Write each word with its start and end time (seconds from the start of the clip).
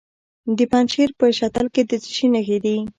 د 0.57 0.59
پنجشیر 0.71 1.09
په 1.19 1.25
شتل 1.37 1.65
کې 1.73 1.81
د 1.89 1.91
څه 2.03 2.09
شي 2.15 2.27
نښې 2.33 2.57
دي؟ 2.63 2.77